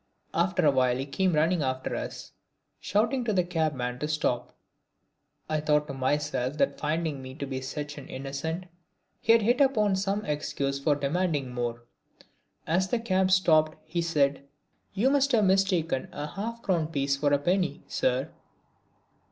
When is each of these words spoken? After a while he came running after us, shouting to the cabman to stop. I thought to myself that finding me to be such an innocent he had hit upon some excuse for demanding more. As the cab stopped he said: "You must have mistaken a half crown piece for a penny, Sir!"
After 0.33 0.65
a 0.65 0.71
while 0.71 0.97
he 0.97 1.05
came 1.05 1.33
running 1.33 1.61
after 1.61 1.95
us, 1.95 2.31
shouting 2.79 3.23
to 3.23 3.33
the 3.33 3.43
cabman 3.43 3.99
to 3.99 4.07
stop. 4.07 4.57
I 5.47 5.59
thought 5.59 5.85
to 5.89 5.93
myself 5.93 6.57
that 6.57 6.79
finding 6.79 7.21
me 7.21 7.35
to 7.35 7.45
be 7.45 7.61
such 7.61 7.99
an 7.99 8.07
innocent 8.07 8.63
he 9.19 9.31
had 9.31 9.43
hit 9.43 9.61
upon 9.61 9.95
some 9.95 10.25
excuse 10.25 10.79
for 10.79 10.95
demanding 10.95 11.53
more. 11.53 11.83
As 12.65 12.87
the 12.87 12.97
cab 12.97 13.29
stopped 13.29 13.77
he 13.85 14.01
said: 14.01 14.41
"You 14.95 15.11
must 15.11 15.33
have 15.33 15.45
mistaken 15.45 16.07
a 16.11 16.25
half 16.25 16.63
crown 16.63 16.87
piece 16.87 17.15
for 17.15 17.31
a 17.31 17.37
penny, 17.37 17.83
Sir!" 17.87 18.31